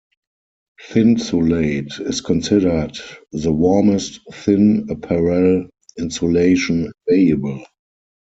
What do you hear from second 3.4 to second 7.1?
warmest thin apparel insulation"